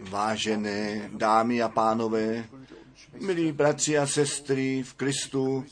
Vážené 0.00 1.10
dámy 1.12 1.62
a 1.62 1.68
pánové, 1.68 2.48
milí 3.20 3.52
bratři 3.52 3.98
a 3.98 4.06
sestry 4.06 4.82
v 4.82 4.94
Kristu, 4.94 5.64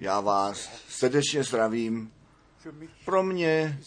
já 0.00 0.20
vás 0.20 0.70
srdečně 0.88 1.44
zdravím. 1.44 2.12
Pro 3.04 3.22
mě 3.22 3.78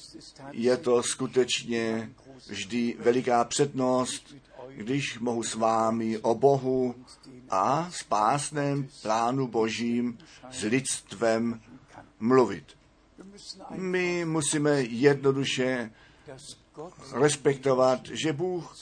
je 0.51 0.77
to 0.77 1.03
skutečně 1.03 2.11
vždy 2.49 2.97
veliká 2.99 3.43
přednost, 3.43 4.35
když 4.69 5.19
mohu 5.19 5.43
s 5.43 5.55
vámi 5.55 6.17
o 6.17 6.35
Bohu 6.35 6.95
a 7.49 7.89
spásném 7.91 8.87
plánu 9.01 9.47
Božím 9.47 10.17
s 10.51 10.63
lidstvem 10.63 11.61
mluvit. 12.19 12.65
My 13.69 14.25
musíme 14.25 14.81
jednoduše 14.81 15.91
respektovat, 17.13 17.99
že 18.23 18.33
Bůh 18.33 18.75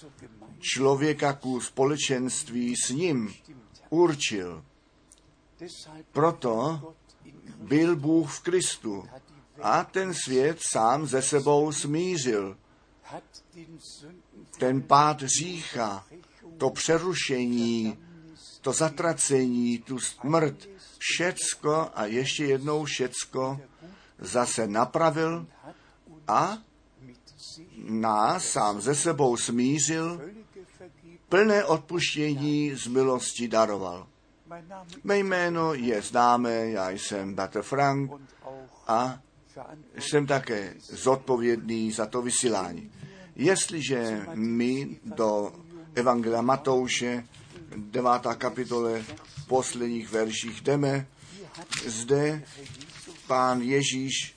člověka 0.60 1.34
ku 1.34 1.62
společenství 1.62 2.76
s 2.86 2.90
ním 2.90 3.34
určil. 3.90 4.66
Proto 6.12 6.82
byl 7.56 7.96
Bůh 7.96 8.32
v 8.32 8.40
Kristu 8.40 9.08
a 9.62 9.84
ten 9.84 10.14
svět 10.14 10.58
sám 10.62 11.08
ze 11.08 11.22
sebou 11.22 11.72
smířil. 11.72 12.58
Ten 14.60 14.82
pád 14.82 15.22
řícha, 15.22 16.06
to 16.58 16.70
přerušení, 16.70 17.98
to 18.62 18.74
zatracení, 18.74 19.80
tu 19.80 20.00
smrt, 20.00 20.68
všecko 21.00 21.90
a 21.94 22.06
ještě 22.06 22.46
jednou 22.46 22.86
všecko 22.86 23.62
zase 24.20 24.68
napravil 24.68 25.48
a 26.28 26.58
nás 27.78 28.46
sám 28.46 28.82
ze 28.82 28.96
sebou 28.96 29.38
smířil, 29.38 30.22
plné 31.30 31.66
odpuštění 31.66 32.76
z 32.76 32.88
milosti 32.88 33.48
daroval. 33.48 34.08
Mé 35.04 35.18
jméno 35.18 35.74
je 35.74 36.02
známé, 36.02 36.70
já 36.70 36.90
jsem 36.90 37.36
Dr. 37.36 37.62
Frank 37.62 38.12
a 38.88 39.20
jsem 40.00 40.28
také 40.28 40.74
zodpovědný 40.80 41.92
za 41.92 42.06
to 42.06 42.22
vysílání. 42.22 42.92
Jestliže 43.36 44.26
my 44.34 45.00
do 45.04 45.54
Evangelia 45.96 46.42
Matouše, 46.42 47.28
9. 47.78 48.10
kapitole, 48.38 49.04
posledních 49.48 50.12
verších 50.12 50.62
jdeme, 50.62 51.08
zde 51.86 52.44
pán 53.28 53.62
Ježíš 53.62 54.36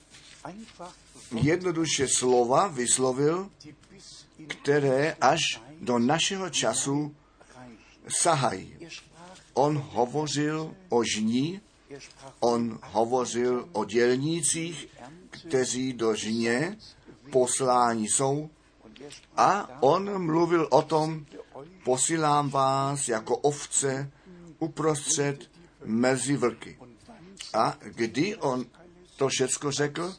jednoduše 1.33 2.08
slova 2.08 2.66
vyslovil, 2.69 3.50
které 4.47 5.16
až 5.20 5.41
do 5.80 5.98
našeho 5.98 6.50
času 6.50 7.16
sahají. 8.08 8.77
On 9.55 9.78
hovořil 9.78 10.74
o 10.89 11.05
žní, 11.05 11.61
on 12.41 12.78
hovořil 12.83 13.69
o 13.72 13.84
dělnících, 13.84 14.89
kteří 15.30 15.92
do 15.92 16.14
žně 16.14 16.77
posláni 17.30 18.08
jsou 18.08 18.50
a 19.36 19.83
on 19.83 20.27
mluvil 20.27 20.69
o 20.70 20.83
tom, 20.83 21.27
posílám 21.84 22.50
vás 22.50 23.08
jako 23.08 23.36
ovce 23.36 24.11
uprostřed 24.58 25.50
mezi 25.84 26.36
vlky. 26.36 26.78
A 27.55 27.77
kdy 27.83 28.36
on 28.36 28.67
to 29.17 29.28
všecko 29.28 29.70
řekl? 29.70 30.14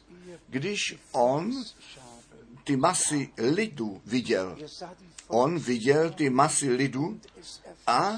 Když 0.54 0.96
on 1.12 1.64
ty 2.64 2.76
masy 2.76 3.30
lidu 3.38 4.02
viděl. 4.06 4.58
On 5.28 5.58
viděl 5.58 6.10
ty 6.10 6.30
masy 6.30 6.70
lidu 6.70 7.20
a 7.86 8.16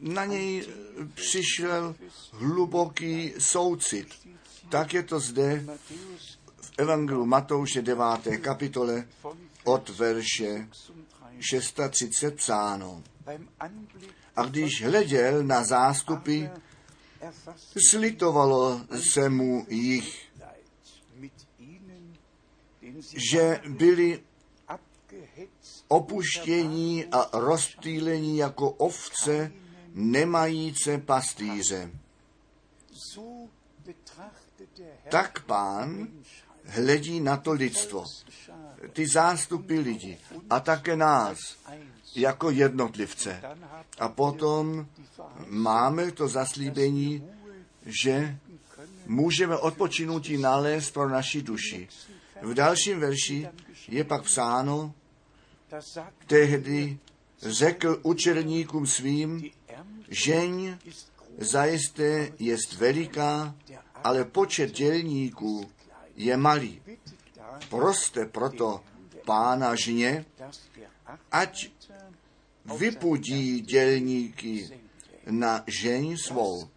na 0.00 0.24
něj 0.24 0.66
přišel 1.14 1.94
hluboký 2.32 3.32
soucit. 3.38 4.08
Tak 4.68 4.94
je 4.94 5.02
to 5.02 5.20
zde 5.20 5.64
v 6.60 6.72
Evangelu 6.78 7.26
Matouše 7.26 7.82
9. 7.82 8.04
kapitole 8.40 9.08
od 9.64 9.88
verše 9.88 10.68
630 11.40 12.34
psáno. 12.34 13.02
A 14.36 14.44
když 14.44 14.82
hleděl 14.84 15.42
na 15.42 15.64
zástupy, 15.64 16.44
slitovalo 17.88 18.80
se 19.00 19.28
mu 19.28 19.66
jich, 19.68 20.27
že 23.16 23.60
byli 23.68 24.22
opuštění 25.88 27.04
a 27.04 27.38
rozptýlení 27.38 28.36
jako 28.36 28.70
ovce, 28.70 29.52
nemajíce 29.94 30.98
pastýře. 30.98 31.90
Tak 35.08 35.44
pán 35.44 36.08
hledí 36.64 37.20
na 37.20 37.36
to 37.36 37.52
lidstvo, 37.52 38.04
ty 38.92 39.08
zástupy 39.08 39.78
lidí 39.78 40.18
a 40.50 40.60
také 40.60 40.96
nás 40.96 41.38
jako 42.14 42.50
jednotlivce. 42.50 43.42
A 43.98 44.08
potom 44.08 44.86
máme 45.46 46.12
to 46.12 46.28
zaslíbení, 46.28 47.24
že 47.86 48.38
můžeme 49.06 49.56
odpočinutí 49.56 50.38
nalézt 50.38 50.90
pro 50.90 51.08
naši 51.08 51.42
duši. 51.42 51.88
V 52.42 52.54
dalším 52.54 53.00
verši 53.00 53.48
je 53.88 54.04
pak 54.04 54.22
psáno, 54.22 54.94
tehdy 56.26 56.98
řekl 57.42 58.00
učerníkům 58.02 58.86
svým, 58.86 59.50
žeň 60.08 60.78
zajisté 61.38 62.32
jest 62.38 62.72
veliká, 62.72 63.54
ale 64.04 64.24
počet 64.24 64.72
dělníků 64.72 65.70
je 66.16 66.36
malý. 66.36 66.82
Proste 67.68 68.26
proto 68.26 68.84
pána 69.24 69.74
žně, 69.74 70.24
ať 71.32 71.70
vypudí 72.78 73.60
dělníky 73.60 74.80
na 75.30 75.64
žeň 75.66 76.16
svou. 76.16 76.68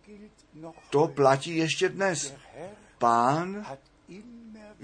To 0.89 1.07
platí 1.07 1.57
ještě 1.57 1.89
dnes. 1.89 2.33
Pán 2.97 3.65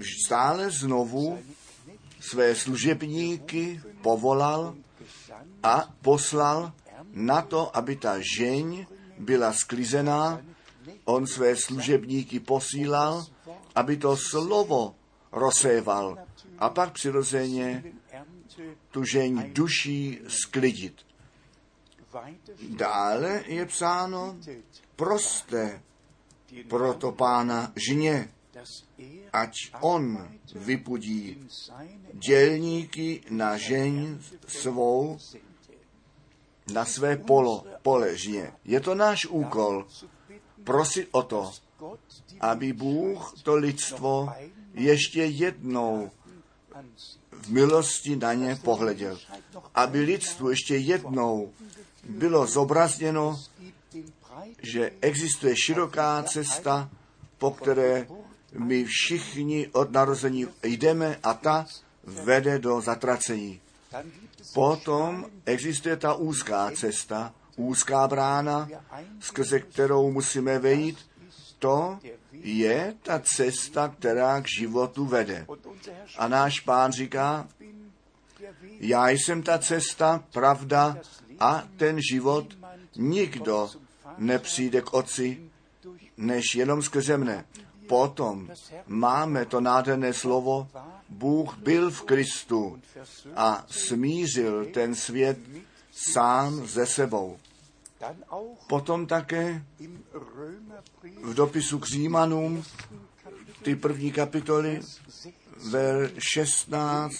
stále 0.00 0.70
znovu 0.70 1.38
své 2.20 2.54
služebníky 2.54 3.80
povolal 4.02 4.74
a 5.62 5.94
poslal 6.02 6.72
na 7.12 7.42
to, 7.42 7.76
aby 7.76 7.96
ta 7.96 8.18
žeň 8.36 8.86
byla 9.18 9.52
sklizená. 9.52 10.40
On 11.04 11.26
své 11.26 11.56
služebníky 11.56 12.40
posílal, 12.40 13.26
aby 13.74 13.96
to 13.96 14.16
slovo 14.16 14.94
rozséval 15.32 16.18
a 16.58 16.70
pak 16.70 16.92
přirozeně 16.92 17.84
tu 18.90 19.04
žeň 19.04 19.52
duší 19.52 20.18
sklidit. 20.28 20.94
Dále 22.68 23.44
je 23.46 23.66
psáno, 23.66 24.36
proste 24.96 25.82
proto 26.68 27.12
pána 27.12 27.72
žně, 27.76 28.28
ať 29.32 29.52
on 29.80 30.28
vypudí 30.54 31.48
dělníky 32.12 33.20
na 33.30 33.56
žeň 33.56 34.18
svou, 34.46 35.18
na 36.72 36.84
své 36.84 37.16
polo, 37.16 37.64
pole. 37.82 38.16
Je 38.64 38.80
to 38.80 38.94
náš 38.94 39.26
úkol 39.26 39.86
prosit 40.64 41.08
o 41.12 41.22
to, 41.22 41.52
aby 42.40 42.72
Bůh 42.72 43.34
to 43.42 43.54
lidstvo 43.54 44.32
ještě 44.74 45.24
jednou 45.24 46.10
v 47.32 47.48
milosti 47.50 48.16
na 48.16 48.34
ně 48.34 48.56
pohleděl. 48.56 49.18
Aby 49.74 50.00
lidstvu 50.00 50.50
ještě 50.50 50.76
jednou 50.76 51.52
bylo 52.08 52.46
zobrazněno, 52.46 53.40
že 54.62 54.92
existuje 55.00 55.54
široká 55.56 56.22
cesta, 56.22 56.90
po 57.38 57.50
které 57.50 58.06
my 58.52 58.84
všichni 58.84 59.68
od 59.72 59.92
narození 59.92 60.46
jdeme 60.62 61.16
a 61.22 61.34
ta 61.34 61.66
vede 62.04 62.58
do 62.58 62.80
zatracení. 62.80 63.60
Potom 64.54 65.26
existuje 65.46 65.96
ta 65.96 66.14
úzká 66.14 66.70
cesta, 66.70 67.34
úzká 67.56 68.08
brána, 68.08 68.68
skrze 69.20 69.60
kterou 69.60 70.10
musíme 70.10 70.58
vejít. 70.58 70.98
To 71.58 71.98
je 72.32 72.94
ta 73.02 73.18
cesta, 73.18 73.88
která 73.88 74.40
k 74.40 74.46
životu 74.58 75.06
vede. 75.06 75.46
A 76.18 76.28
náš 76.28 76.60
pán 76.60 76.92
říká, 76.92 77.48
já 78.80 79.08
jsem 79.08 79.42
ta 79.42 79.58
cesta, 79.58 80.24
pravda 80.32 80.96
a 81.40 81.68
ten 81.76 81.98
život. 82.12 82.58
Nikdo 82.96 83.70
nepřijde 84.18 84.80
k 84.80 84.94
otci, 84.94 85.50
než 86.16 86.54
jenom 86.54 86.82
skrze 86.82 87.16
mne. 87.16 87.44
Potom 87.88 88.50
máme 88.86 89.46
to 89.46 89.60
nádherné 89.60 90.14
slovo, 90.14 90.68
Bůh 91.08 91.56
byl 91.58 91.90
v 91.90 92.02
Kristu 92.02 92.80
a 93.36 93.64
smířil 93.70 94.66
ten 94.66 94.94
svět 94.94 95.38
sám 95.92 96.66
ze 96.66 96.86
sebou. 96.86 97.38
Potom 98.66 99.06
také 99.06 99.64
v 101.22 101.34
dopisu 101.34 101.78
k 101.78 101.86
Římanům, 101.86 102.64
ty 103.62 103.76
první 103.76 104.12
kapitoly, 104.12 104.80
ver 105.70 106.12
16, 106.18 107.14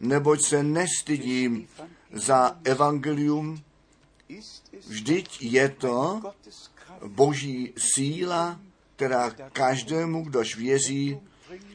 neboť 0.00 0.42
se 0.42 0.62
nestydím 0.62 1.68
za 2.12 2.58
evangelium, 2.64 3.62
vždyť 4.86 5.42
je 5.42 5.68
to 5.68 6.22
boží 7.06 7.72
síla, 7.76 8.60
která 8.98 9.30
každému, 9.52 10.24
kdož 10.24 10.56
věří, 10.56 11.20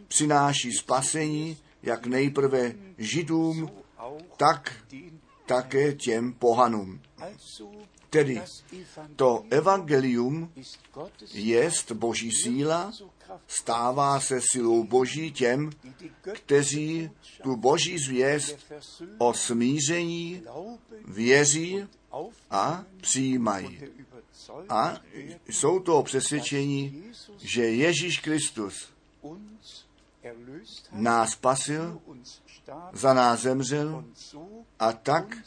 přináší 0.08 0.72
spasení, 0.72 1.58
jak 1.84 2.06
nejprve 2.06 2.76
židům, 2.98 3.72
tak 4.38 4.76
také 5.46 5.94
těm 5.94 6.34
pohanům. 6.34 7.02
Tedy 8.10 8.42
to 9.16 9.44
evangelium 9.50 10.52
jest 11.34 11.92
boží 11.92 12.32
síla, 12.44 12.92
stává 13.48 14.20
se 14.20 14.40
silou 14.52 14.84
boží 14.84 15.32
těm, 15.32 15.70
kteří 16.34 17.10
tu 17.44 17.56
boží 17.56 17.98
zvěst 17.98 18.74
o 19.18 19.34
smíření 19.34 20.44
věří 21.06 21.88
a 22.52 22.86
přijímají. 23.02 23.80
A 24.70 25.00
jsou 25.48 25.80
to 25.80 26.04
přesvědčení, 26.04 27.04
že 27.38 27.66
Ježíš 27.66 28.20
Kristus 28.20 28.90
nás 30.92 31.32
spasil, 31.32 32.02
za 32.94 33.14
nás 33.14 33.42
zemřel 33.42 34.06
a 34.80 34.94
tak 34.94 35.38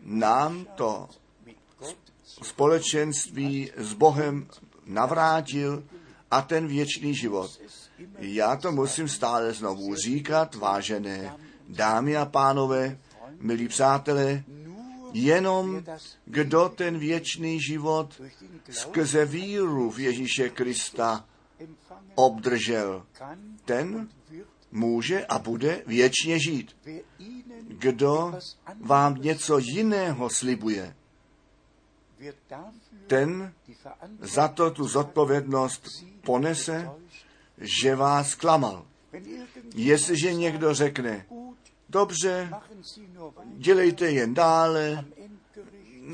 nám 0.00 0.66
to 0.74 1.08
společenství 2.42 3.72
s 3.76 3.92
Bohem 3.92 4.48
navrátil 4.86 5.84
a 6.30 6.42
ten 6.42 6.66
věčný 6.66 7.14
život. 7.14 7.60
Já 8.18 8.56
to 8.56 8.72
musím 8.72 9.08
stále 9.08 9.52
znovu 9.52 9.94
říkat, 9.94 10.54
vážené 10.54 11.36
dámy 11.68 12.16
a 12.16 12.24
pánové, 12.24 12.98
milí 13.38 13.68
přátelé, 13.68 14.44
jenom 15.12 15.84
kdo 16.24 16.68
ten 16.68 16.98
věčný 16.98 17.60
život 17.60 18.22
skrze 18.70 19.24
víru 19.24 19.90
v 19.90 19.98
Ježíše 19.98 20.50
Krista 20.50 21.24
obdržel, 22.14 23.06
ten 23.64 24.08
může 24.72 25.26
a 25.26 25.38
bude 25.38 25.82
věčně 25.86 26.38
žít. 26.38 26.76
Kdo 27.68 28.38
vám 28.80 29.14
něco 29.14 29.58
jiného 29.58 30.30
slibuje, 30.30 30.94
ten 33.06 33.52
za 34.20 34.48
to 34.48 34.70
tu 34.70 34.88
zodpovědnost 34.88 35.86
ponese, 36.20 36.90
že 37.58 37.96
vás 37.96 38.34
klamal. 38.34 38.86
Jestliže 39.74 40.34
někdo 40.34 40.74
řekne, 40.74 41.26
dobře, 41.90 42.50
dělejte 43.56 44.10
jen 44.10 44.34
dále, 44.34 45.04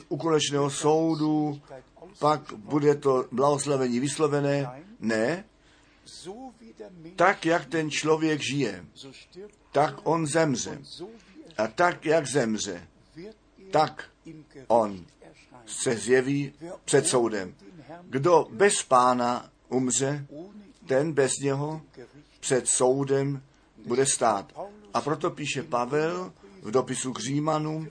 u 0.08 0.16
konečného 0.16 0.70
soudu, 0.70 1.60
pak 2.18 2.52
bude 2.52 2.94
to 2.94 3.24
blahoslavení 3.32 4.00
vyslovené. 4.00 4.84
Ne, 5.00 5.44
tak, 7.16 7.46
jak 7.46 7.66
ten 7.66 7.90
člověk 7.90 8.40
žije, 8.40 8.84
tak 9.72 9.94
on 10.02 10.26
zemře. 10.26 10.78
A 11.58 11.66
tak, 11.66 12.06
jak 12.06 12.26
zemře, 12.26 12.88
tak 13.70 14.10
on 14.66 15.04
se 15.66 15.96
zjeví 15.96 16.52
před 16.84 17.06
soudem. 17.06 17.54
Kdo 18.02 18.46
bez 18.50 18.82
pána 18.82 19.50
umře, 19.68 20.26
ten 20.86 21.12
bez 21.12 21.32
něho 21.42 21.82
před 22.40 22.68
soudem 22.68 23.42
bude 23.86 24.06
stát. 24.06 24.52
A 24.96 25.00
proto 25.00 25.30
píše 25.30 25.62
Pavel 25.62 26.32
v 26.62 26.70
dopisu 26.70 27.12
k 27.12 27.20
Římanům 27.20 27.88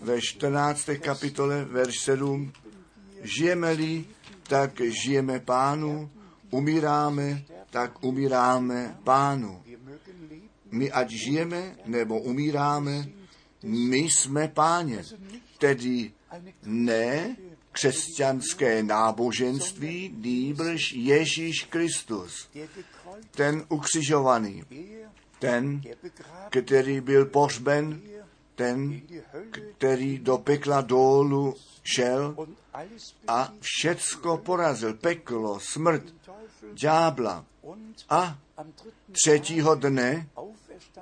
ve 0.00 0.20
14. 0.20 0.90
kapitole, 1.00 1.64
verš 1.64 1.94
7, 2.00 2.52
žijeme-li, 3.22 4.04
tak 4.42 4.80
žijeme 5.04 5.40
pánu, 5.40 6.10
umíráme, 6.50 7.44
tak 7.70 8.04
umíráme 8.04 8.98
pánu. 9.04 9.62
My 10.70 10.92
ať 10.92 11.10
žijeme 11.10 11.76
nebo 11.86 12.20
umíráme, 12.20 13.06
my 13.62 13.98
jsme 13.98 14.48
páně. 14.48 15.04
Tedy 15.58 16.12
ne 16.64 17.36
křesťanské 17.72 18.82
náboženství, 18.82 20.14
nýbrž 20.18 20.92
Ježíš 20.92 21.66
Kristus, 21.70 22.48
ten 23.30 23.64
ukřižovaný, 23.68 24.64
ten, 25.38 25.82
který 26.50 27.00
byl 27.00 27.26
pohřben, 27.26 28.02
ten, 28.54 29.00
který 29.78 30.18
do 30.18 30.38
pekla 30.38 30.80
dolů 30.80 31.54
šel 31.82 32.36
a 33.28 33.52
všecko 33.60 34.38
porazil. 34.38 34.94
Peklo, 34.94 35.60
smrt, 35.60 36.02
ďábla. 36.72 37.44
A 38.08 38.38
třetího 39.12 39.74
dne 39.74 40.28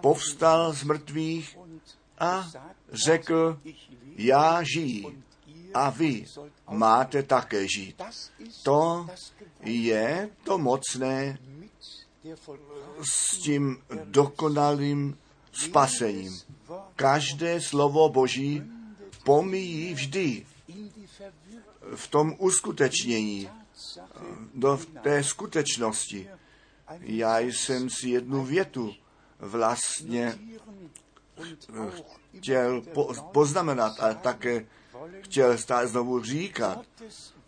povstal 0.01 0.73
z 0.73 0.83
mrtvých 0.83 1.59
a 2.19 2.51
řekl, 2.93 3.61
já 4.17 4.63
žiji 4.63 5.23
a 5.75 5.91
vy 5.91 6.25
máte 6.71 7.23
také 7.23 7.67
žít. 7.69 8.03
To 8.63 9.07
je 9.63 10.31
to 10.45 10.59
mocné 10.59 11.39
s 13.03 13.39
tím 13.39 13.83
dokonalým 14.05 15.19
spasením. 15.53 16.41
Každé 16.97 17.61
slovo 17.61 18.09
Boží 18.09 18.63
pomíjí 19.25 19.95
vždy 19.95 20.47
v 21.95 22.09
tom 22.09 22.35
uskutečnění, 22.39 23.51
do 24.55 24.81
té 25.03 25.25
skutečnosti. 25.25 26.29
Já 27.01 27.39
jsem 27.39 27.91
si 27.91 28.09
jednu 28.09 28.45
větu 28.45 28.95
vlastně 29.39 30.39
chtěl 32.39 32.81
po, 32.81 33.13
poznamenat, 33.33 34.01
ale 34.01 34.15
také 34.15 34.67
chtěl 35.21 35.59
stále 35.59 35.89
znovu 35.89 36.23
říkat. 36.23 36.87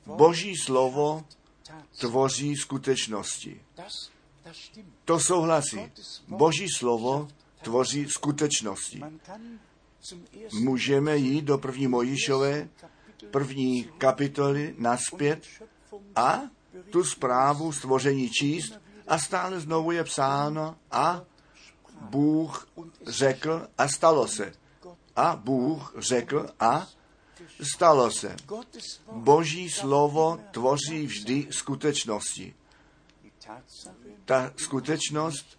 Boží 0.07 0.57
slovo 0.57 1.25
tvoří 1.99 2.57
skutečnosti. 2.57 3.61
To 5.05 5.21
souhlasí. 5.21 5.93
Boží 6.29 6.67
slovo 6.77 7.29
tvoří 7.63 8.07
skutečnosti. 8.09 9.03
Můžeme 10.53 11.17
jít 11.17 11.45
do 11.45 11.59
první 11.59 11.87
Mojišové, 11.87 12.69
první 13.31 13.85
kapitoly 13.99 14.75
naspět 14.79 15.47
a 16.17 16.41
tu 16.91 17.05
zprávu 17.05 17.73
stvoření 17.73 18.31
číst 18.31 18.81
a 19.09 19.19
stále 19.19 19.61
znovu 19.61 19.91
je 19.93 20.05
psáno 20.05 20.77
a 20.91 21.23
Bůh 22.01 22.69
řekl 23.07 23.69
a 23.79 23.89
stalo 23.89 24.29
se. 24.29 24.53
A 25.17 25.37
Bůh 25.37 25.95
řekl 25.99 26.47
a 26.61 26.87
stalo 27.75 28.11
se. 28.11 28.37
Boží 29.13 29.71
slovo 29.71 30.41
tvoří 30.51 31.07
vždy 31.07 31.47
skutečnosti. 31.51 32.55
Ta 34.27 34.53
skutečnost, 34.57 35.59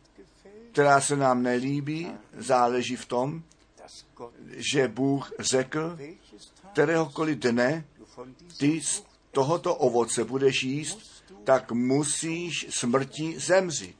která 0.72 1.02
se 1.02 1.16
nám 1.16 1.44
nelíbí, 1.44 2.12
záleží 2.38 2.96
v 2.96 3.06
tom, 3.06 3.44
že 4.48 4.88
Bůh 4.88 5.32
řekl, 5.40 5.98
kteréhokoliv 6.72 7.38
dne 7.38 7.86
ty 8.58 8.82
z 8.82 9.04
tohoto 9.32 9.76
ovoce 9.76 10.24
budeš 10.24 10.64
jíst, 10.64 11.00
tak 11.44 11.72
musíš 11.72 12.68
smrti 12.70 13.40
zemřít. 13.40 13.98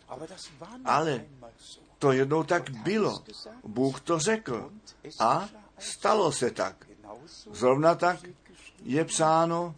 Ale 0.86 1.26
to 2.00 2.12
jednou 2.12 2.44
tak 2.44 2.70
bylo. 2.70 3.24
Bůh 3.64 4.02
to 4.02 4.20
řekl. 4.20 4.72
A 5.20 5.50
stalo 5.80 6.32
se 6.32 6.52
tak. 6.52 6.88
Zrovna 7.52 7.96
tak 7.96 8.20
je 8.84 9.06
psáno, 9.06 9.76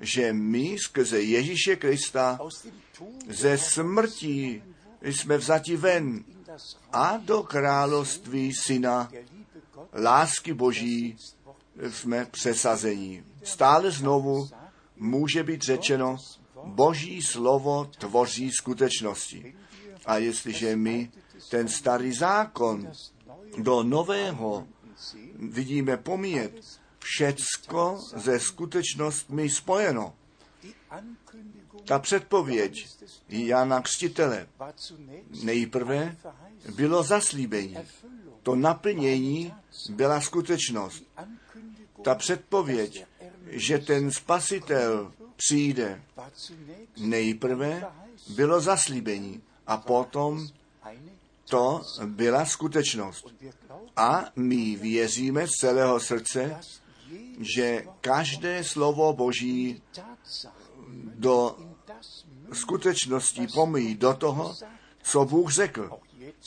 že 0.00 0.32
my 0.32 0.76
skrze 0.78 1.20
Ježíše 1.20 1.76
Krista 1.76 2.38
ze 3.28 3.58
smrti 3.58 4.62
jsme 5.02 5.38
vzati 5.38 5.76
ven 5.76 6.24
a 6.92 7.16
do 7.16 7.42
království 7.42 8.52
syna 8.54 9.10
lásky 10.02 10.54
Boží 10.54 11.16
jsme 11.90 12.24
přesazení. 12.24 13.24
Stále 13.42 13.90
znovu 13.90 14.48
může 14.96 15.42
být 15.42 15.62
řečeno, 15.62 16.16
Boží 16.64 17.22
slovo 17.22 17.90
tvoří 17.98 18.50
skutečnosti. 18.52 19.54
A 20.06 20.18
jestliže 20.18 20.76
my 20.76 21.10
ten 21.50 21.68
starý 21.68 22.12
zákon 22.12 22.92
do 23.58 23.82
nového 23.82 24.66
vidíme 25.38 25.96
pomíjet, 25.96 26.52
všecko 27.06 28.00
ze 28.16 28.40
skutečnostmi 28.40 29.50
spojeno. 29.50 30.14
Ta 31.84 31.98
předpověď 31.98 32.88
Jana 33.28 33.80
Křtitele 33.80 34.48
nejprve 35.42 36.16
bylo 36.74 37.02
zaslíbení. 37.02 37.76
To 38.42 38.56
naplnění 38.56 39.54
byla 39.90 40.20
skutečnost. 40.20 41.02
Ta 42.02 42.14
předpověď, 42.14 43.06
že 43.46 43.78
ten 43.78 44.10
spasitel 44.10 45.12
přijde, 45.36 46.02
nejprve 46.96 47.86
bylo 48.28 48.60
zaslíbení 48.60 49.42
a 49.66 49.76
potom 49.76 50.48
to 51.48 51.82
byla 52.04 52.44
skutečnost. 52.44 53.26
A 53.96 54.24
my 54.36 54.76
věříme 54.76 55.46
z 55.46 55.50
celého 55.50 56.00
srdce, 56.00 56.60
že 57.40 57.84
každé 58.00 58.64
slovo 58.64 59.12
Boží 59.12 59.82
do 61.04 61.56
skutečnosti 62.52 63.46
pomíjí 63.46 63.94
do 63.94 64.14
toho, 64.14 64.54
co 65.02 65.24
Bůh 65.24 65.50
řekl. 65.52 65.90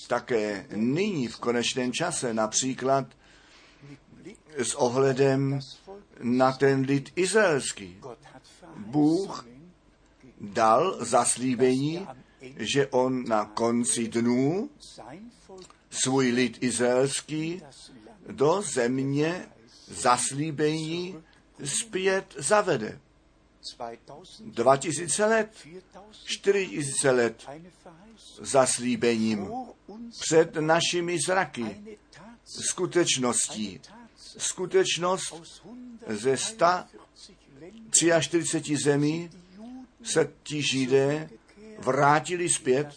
Také 0.08 0.66
nyní 0.76 1.28
v 1.28 1.40
konečném 1.40 1.94
čase, 1.94 2.34
například 2.34 3.06
s 4.58 4.76
ohledem 4.76 5.60
na 6.22 6.52
ten 6.52 6.82
lid 6.82 7.12
izraelský. 7.16 8.02
Bůh 8.76 9.46
dal 10.42 11.06
zaslíbení, 11.06 12.08
že 12.56 12.88
on 12.88 13.24
na 13.28 13.46
konci 13.46 14.08
dnů 14.08 14.70
svůj 15.90 16.32
lid 16.32 16.58
izraelský 16.62 17.62
do 18.28 18.62
země 18.62 19.46
zaslíbení 19.90 21.24
zpět 21.64 22.36
zavede. 22.38 23.00
2000 24.42 25.26
let, 25.26 25.68
4000 26.26 27.12
let 27.12 27.48
zaslíbením 28.42 29.50
před 30.20 30.56
našimi 30.56 31.18
zraky, 31.28 31.98
skutečností. 32.46 33.82
Skutečnost 34.38 35.34
ze 36.08 36.38
143 36.38 38.78
zemí 38.78 39.30
se 40.04 40.34
ti 40.44 40.62
židé 40.62 41.30
vrátili 41.80 42.50
zpět 42.50 42.88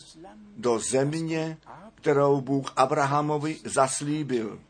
do 0.56 0.78
země, 0.78 1.58
kterou 1.94 2.40
Bůh 2.40 2.72
Abrahamovi 2.76 3.58
zaslíbil. 3.64 4.60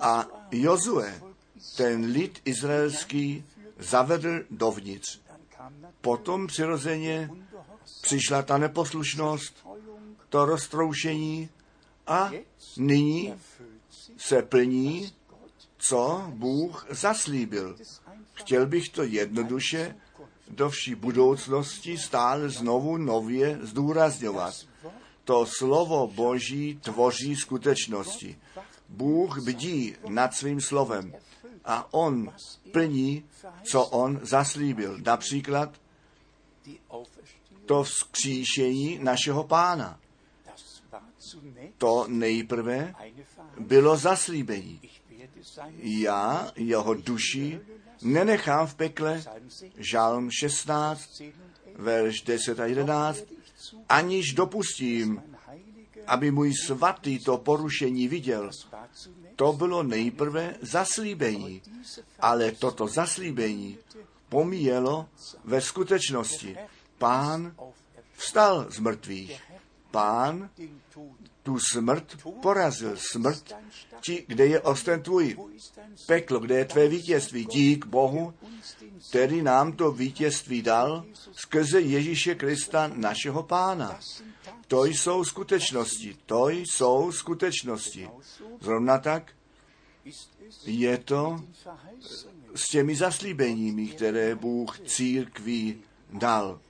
A 0.00 0.26
Jozue, 0.50 1.22
ten 1.76 2.04
lid 2.04 2.40
izraelský, 2.44 3.44
zavedl 3.78 4.40
dovnitř. 4.50 5.20
Potom 6.00 6.46
přirozeně 6.46 7.30
přišla 8.02 8.42
ta 8.42 8.58
neposlušnost, 8.58 9.66
to 10.28 10.44
roztroušení 10.44 11.48
a 12.06 12.30
nyní 12.76 13.34
se 14.16 14.42
plní, 14.42 15.12
co 15.78 16.24
Bůh 16.28 16.86
zaslíbil. 16.90 17.76
Chtěl 18.34 18.66
bych 18.66 18.88
to 18.88 19.02
jednoduše 19.02 19.96
do 20.48 20.70
vší 20.70 20.94
budoucnosti 20.94 21.98
stále 21.98 22.48
znovu 22.48 22.96
nově 22.96 23.58
zdůrazňovat. 23.62 24.54
To 25.24 25.46
slovo 25.46 26.06
Boží 26.06 26.78
tvoří 26.82 27.36
skutečnosti. 27.36 28.38
Bůh 28.90 29.38
bdí 29.38 29.96
nad 30.08 30.34
svým 30.34 30.60
slovem 30.60 31.12
a 31.64 31.94
on 31.94 32.32
plní, 32.72 33.24
co 33.62 33.84
on 33.84 34.20
zaslíbil. 34.22 34.98
Například 35.04 35.80
to 37.66 37.82
vzkříšení 37.82 38.98
našeho 38.98 39.44
pána. 39.44 40.00
To 41.78 42.04
nejprve 42.08 42.94
bylo 43.58 43.96
zaslíbení. 43.96 44.80
Já 45.76 46.52
jeho 46.56 46.94
duši 46.94 47.60
nenechám 48.02 48.66
v 48.66 48.74
pekle, 48.74 49.22
žalm 49.76 50.30
16, 50.30 51.22
verš 51.76 52.22
10 52.22 52.60
a 52.60 52.66
11, 52.66 53.24
aniž 53.88 54.32
dopustím, 54.32 55.22
aby 56.10 56.30
můj 56.30 56.54
svatý 56.54 57.18
to 57.18 57.38
porušení 57.38 58.08
viděl. 58.08 58.50
To 59.36 59.52
bylo 59.52 59.82
nejprve 59.82 60.54
zaslíbení, 60.62 61.62
ale 62.20 62.52
toto 62.52 62.88
zaslíbení 62.88 63.78
pomíjelo 64.28 65.06
ve 65.44 65.60
skutečnosti. 65.60 66.56
Pán 66.98 67.54
vstal 68.16 68.66
z 68.70 68.78
mrtvých. 68.78 69.42
Pán 69.90 70.50
tu 71.42 71.58
smrt 71.58 72.16
porazil. 72.42 72.96
Smrt, 72.96 73.54
ti, 74.00 74.24
kde 74.28 74.46
je 74.46 74.60
osten 74.60 75.02
tvůj. 75.02 75.36
Peklo, 76.06 76.40
kde 76.40 76.54
je 76.54 76.64
tvé 76.64 76.88
vítězství. 76.88 77.44
Dík 77.44 77.86
Bohu, 77.86 78.34
který 79.10 79.42
nám 79.42 79.72
to 79.72 79.92
vítězství 79.92 80.62
dal 80.62 81.04
skrze 81.32 81.80
Ježíše 81.80 82.34
Krista, 82.34 82.90
našeho 82.94 83.42
pána. 83.42 84.00
To 84.70 84.84
jsou 84.84 85.24
skutečnosti. 85.24 86.16
To 86.26 86.48
jsou 86.48 87.12
skutečnosti. 87.12 88.08
Zrovna 88.60 88.98
tak 88.98 89.32
je 90.64 90.98
to 90.98 91.44
s 92.54 92.68
těmi 92.68 92.96
zaslíbeními, 92.96 93.86
které 93.86 94.34
Bůh 94.34 94.80
církví 94.80 95.82
dal. 96.12 96.60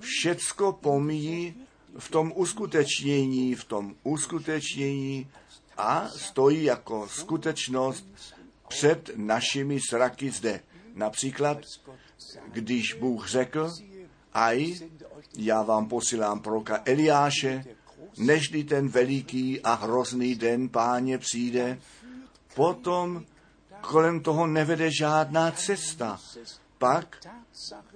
Všecko 0.00 0.72
pomíjí 0.72 1.54
v 1.98 2.10
tom 2.10 2.32
uskutečnění, 2.36 3.54
v 3.54 3.64
tom 3.64 3.94
uskutečnění 4.02 5.30
a 5.76 6.08
stojí 6.08 6.64
jako 6.64 7.08
skutečnost 7.08 8.06
před 8.68 9.10
našimi 9.16 9.78
zraky 9.90 10.30
zde. 10.30 10.60
Například, 10.94 11.58
když 12.46 12.94
Bůh 12.94 13.28
řekl, 13.28 13.72
aj, 14.32 14.74
já 15.36 15.62
vám 15.62 15.88
posílám 15.88 16.40
proroka 16.40 16.82
Eliáše, 16.84 17.64
nežli 18.18 18.64
ten 18.64 18.88
veliký 18.88 19.60
a 19.60 19.74
hrozný 19.74 20.34
den 20.34 20.68
páně 20.68 21.18
přijde, 21.18 21.78
potom 22.54 23.24
kolem 23.80 24.20
toho 24.20 24.46
nevede 24.46 24.90
žádná 25.00 25.50
cesta. 25.50 26.20
Pak 26.78 27.26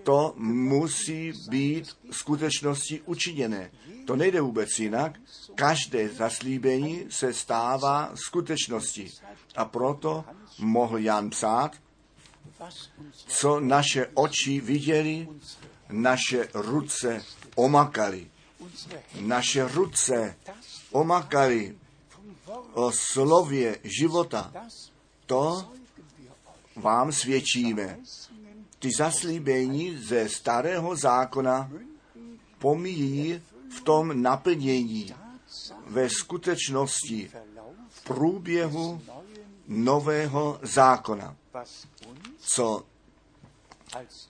to 0.03 0.35
musí 0.37 1.33
být 1.49 1.97
skutečnosti 2.11 3.01
učiněné. 3.07 3.71
To 4.07 4.17
nejde 4.17 4.41
vůbec 4.41 4.69
jinak. 4.79 5.19
Každé 5.55 6.09
zaslíbení 6.09 7.07
se 7.11 7.35
stává 7.35 8.13
skutečností. 8.15 9.13
A 9.57 9.65
proto 9.65 10.25
mohl 10.59 10.99
Jan 10.99 11.31
psát, 11.31 11.71
co 13.27 13.61
naše 13.61 14.07
oči 14.15 14.61
viděli, 14.61 15.29
naše 15.91 16.49
ruce 16.55 17.25
omakali. 17.55 18.31
Naše 19.21 19.69
ruce 19.69 20.37
omakali 20.91 21.79
o 22.73 22.93
slově 22.93 23.79
života. 23.85 24.53
To 25.27 25.71
vám 26.77 27.13
svědčíme. 27.13 27.99
Ty 28.79 28.91
zaslíbení 28.99 29.97
ze 29.99 30.29
starého 30.29 30.97
zákona 30.97 31.71
pomíjí 32.59 33.43
v 33.77 33.81
tom 33.81 34.23
naplnění, 34.23 35.15
ve 35.87 36.11
skutečnosti, 36.11 37.31
v 37.89 38.05
průběhu 38.05 39.03
nového 39.69 40.59
zákona. 40.63 41.37
Co 42.39 42.87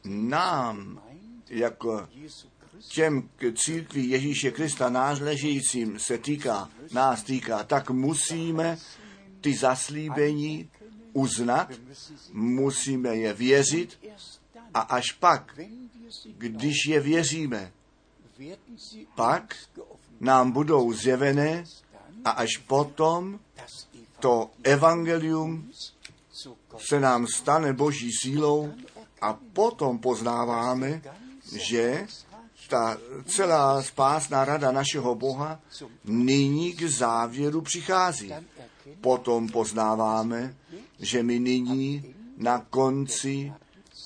nám 0.05 1.03
jako 1.51 2.09
těm 2.89 3.29
k 3.37 3.53
církvi 3.55 4.03
Ježíše 4.03 4.51
Krista 4.51 4.89
náležejícím 4.89 5.99
se 5.99 6.19
týká, 6.19 6.71
nás 6.93 7.23
týká, 7.23 7.65
tak 7.65 7.91
musíme 7.91 8.79
ty 9.41 9.57
zaslíbení 9.57 10.71
uznat, 11.13 11.71
musíme 12.33 13.17
je 13.17 13.33
věřit 13.33 13.99
a 14.75 14.81
až 14.81 15.13
pak, 15.13 15.59
když 16.39 16.87
je 16.89 17.01
věříme, 17.01 17.73
pak 19.15 19.55
nám 20.21 20.53
budou 20.53 20.93
zjevené 20.93 21.65
a 22.25 22.31
až 22.31 22.57
potom 22.57 23.41
to 24.21 24.51
evangelium 24.63 25.71
se 26.79 27.01
nám 27.01 27.27
stane 27.27 27.73
boží 27.73 28.11
sílou 28.13 28.73
a 29.21 29.39
potom 29.53 29.99
poznáváme, 29.99 31.03
že 31.53 32.07
ta 32.69 32.99
celá 33.27 33.83
spásná 33.83 34.45
rada 34.45 34.73
našeho 34.73 35.15
Boha 35.15 35.61
nyní 36.05 36.73
k 36.73 36.83
závěru 36.83 37.61
přichází. 37.61 38.33
Potom 39.01 39.49
poznáváme, 39.49 40.57
že 40.99 41.23
my 41.23 41.39
nyní 41.39 42.15
na 42.37 42.59
konci 42.71 43.53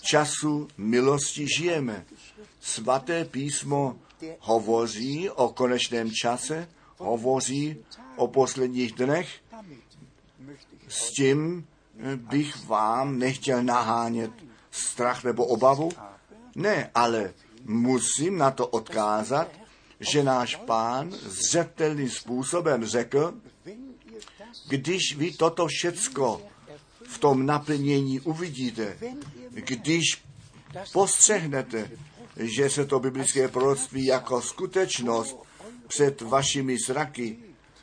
času 0.02 0.68
milosti 0.76 1.46
žijeme. 1.56 2.04
Svaté 2.60 3.24
písmo 3.24 3.96
hovoří 4.38 5.30
o 5.30 5.48
konečném 5.48 6.10
čase, 6.10 6.68
hovoří 6.96 7.76
o 8.16 8.28
posledních 8.28 8.92
dnech. 8.92 9.28
S 10.88 11.10
tím 11.10 11.66
bych 12.16 12.66
vám 12.66 13.18
nechtěl 13.18 13.62
nahánět 13.62 14.30
strach 14.70 15.24
nebo 15.24 15.46
obavu. 15.46 15.90
Ne, 16.54 16.90
ale 16.94 17.34
musím 17.64 18.38
na 18.38 18.50
to 18.50 18.66
odkázat, 18.66 19.48
že 20.00 20.22
náš 20.22 20.56
pán 20.56 21.12
zřetelným 21.12 22.10
způsobem 22.10 22.84
řekl, 22.84 23.34
když 24.68 25.16
vy 25.16 25.32
toto 25.32 25.66
všecko 25.66 26.42
v 27.08 27.18
tom 27.18 27.46
naplnění 27.46 28.20
uvidíte, 28.20 28.98
když 29.50 30.22
postřehnete, 30.92 31.90
že 32.36 32.70
se 32.70 32.86
to 32.86 33.00
biblické 33.00 33.48
proroctví 33.48 34.04
jako 34.04 34.42
skutečnost 34.42 35.36
před 35.88 36.20
vašimi 36.20 36.76
zraky 36.86 37.38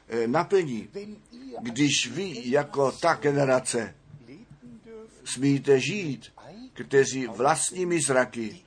eh, 0.09 0.27
naplní, 0.27 0.89
když 1.61 2.11
vy 2.11 2.41
jako 2.49 2.91
ta 2.91 3.13
generace 3.13 3.95
smíte 5.25 5.79
žít, 5.79 6.31
kteří 6.83 7.27
vlastními 7.27 8.01
zraky 8.01 8.63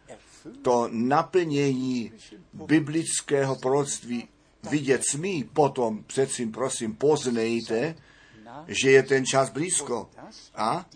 to 0.62 0.88
naplnění 0.92 2.12
biblického 2.52 3.56
proroctví 3.56 4.28
vidět 4.70 5.02
smí, 5.10 5.44
potom 5.44 6.04
přeci 6.04 6.46
prosím 6.46 6.94
poznejte, 6.94 7.94
že 8.66 8.90
je 8.90 9.02
ten 9.02 9.26
čas 9.26 9.50
blízko 9.50 10.10
a 10.54 10.86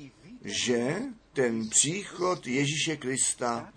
že 0.45 0.97
ten 1.33 1.69
příchod 1.69 2.47
Ježíše 2.47 2.97
Krista 2.97 3.73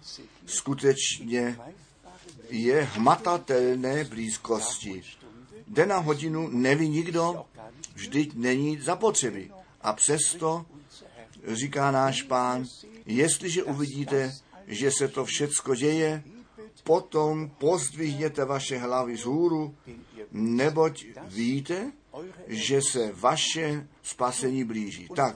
skutečně 0.45 1.59
je 2.49 2.83
hmatatelné 2.83 4.03
blízkosti. 4.03 5.03
Den 5.67 5.89
na 5.89 5.97
hodinu 5.97 6.47
neví 6.51 6.89
nikdo, 6.89 7.45
vždyť 7.93 8.33
není 8.35 8.81
zapotřebí. 8.81 9.51
A 9.81 9.93
přesto 9.93 10.65
říká 11.47 11.91
náš 11.91 12.21
pán, 12.21 12.65
jestliže 13.07 13.63
uvidíte, 13.63 14.33
že 14.67 14.91
se 14.91 15.07
to 15.07 15.25
všecko 15.25 15.75
děje, 15.75 16.23
potom 16.83 17.49
pozdvihněte 17.57 18.45
vaše 18.45 18.77
hlavy 18.77 19.17
z 19.17 19.25
hůru, 19.25 19.75
neboť 20.31 21.05
víte, 21.23 21.91
že 22.47 22.81
se 22.81 23.11
vaše 23.11 23.87
spasení 24.03 24.63
blíží. 24.63 25.07
Tak, 25.15 25.35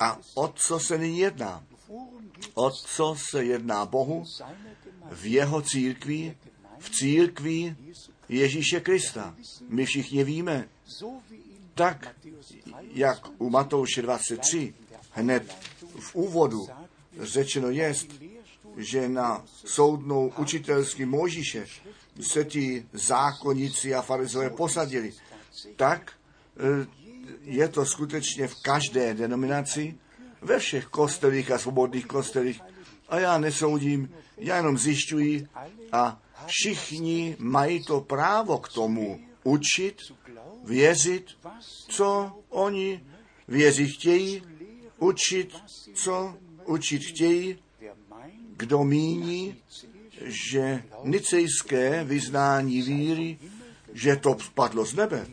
a 0.00 0.18
o 0.34 0.48
co 0.48 0.80
se 0.80 0.98
nyní 0.98 1.18
jedná? 1.18 1.64
O 2.54 2.70
co 2.70 3.16
se 3.30 3.44
jedná 3.44 3.86
Bohu 3.86 4.24
v 5.10 5.26
jeho 5.26 5.62
církvi, 5.62 6.36
v 6.78 6.90
církvi 6.90 7.76
Ježíše 8.28 8.80
Krista? 8.80 9.34
My 9.68 9.86
všichni 9.86 10.24
víme, 10.24 10.68
tak 11.74 12.16
jak 12.92 13.28
u 13.38 13.50
Matouše 13.50 14.02
23 14.02 14.74
hned 15.10 15.56
v 15.98 16.14
úvodu 16.14 16.66
řečeno 17.20 17.70
jest, 17.70 18.08
že 18.76 19.08
na 19.08 19.44
soudnou 19.46 20.32
učitelský 20.38 21.04
Možíše 21.04 21.66
se 22.20 22.44
ti 22.44 22.86
zákonici 22.92 23.94
a 23.94 24.02
farizové 24.02 24.50
posadili, 24.50 25.12
tak 25.76 26.12
e, 26.12 26.86
je 27.42 27.68
to 27.68 27.86
skutečně 27.86 28.48
v 28.48 28.62
každé 28.62 29.14
denominaci, 29.14 29.98
ve 30.40 30.58
všech 30.58 30.86
kostelích 30.86 31.50
a 31.50 31.58
svobodných 31.58 32.06
kostelích. 32.06 32.60
A 33.08 33.18
já 33.18 33.38
nesoudím, 33.38 34.14
já 34.36 34.56
jenom 34.56 34.78
zjišťuji 34.78 35.46
a 35.92 36.22
všichni 36.46 37.36
mají 37.38 37.84
to 37.84 38.00
právo 38.00 38.58
k 38.58 38.68
tomu 38.68 39.20
učit, 39.44 39.96
věřit, 40.64 41.26
co 41.88 42.32
oni 42.48 43.04
věří 43.48 43.88
chtějí, 43.88 44.42
učit, 44.98 45.54
co 45.94 46.34
učit 46.64 47.02
chtějí, 47.04 47.58
kdo 48.56 48.84
míní, 48.84 49.56
že 50.24 50.82
nicejské 51.04 52.04
vyznání 52.04 52.82
víry, 52.82 53.38
že 53.92 54.16
to 54.16 54.36
spadlo 54.38 54.84
z 54.84 54.94
nebe. 54.94 55.26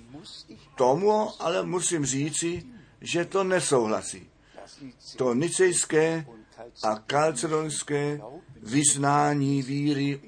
Tomu 0.75 1.41
ale 1.41 1.65
musím 1.65 2.05
říci, 2.05 2.65
že 3.01 3.25
to 3.25 3.43
nesouhlasí. 3.43 4.29
To 5.15 5.33
nicejské 5.33 6.25
a 6.83 6.95
kalcedonské 6.95 8.21
vyznání 8.63 9.61
víry, 9.61 10.21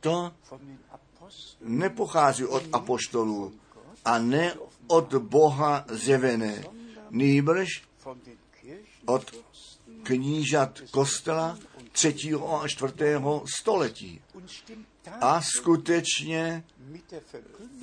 to 0.00 0.32
nepochází 1.60 2.44
od 2.44 2.62
apoštolů 2.72 3.52
a 4.04 4.18
ne 4.18 4.54
od 4.86 5.14
Boha 5.14 5.84
zjevené, 5.88 6.64
nýbrž 7.10 7.68
od 9.06 9.43
knížat 10.04 10.80
kostela 10.90 11.58
třetího 11.92 12.62
a 12.62 12.68
čtvrtého 12.68 13.44
století. 13.58 14.20
A 15.20 15.42
skutečně 15.42 16.64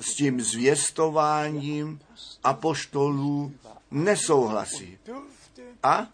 s 0.00 0.14
tím 0.14 0.40
zvěstováním 0.40 2.00
apoštolů 2.44 3.52
nesouhlasí. 3.90 4.98
A 5.82 6.06